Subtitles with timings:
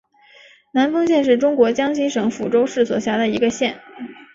[0.71, 3.79] 南丰县是中国江西省抚州市所辖的一个县。